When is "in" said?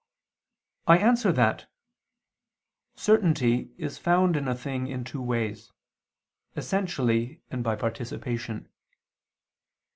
4.35-4.47, 4.87-5.03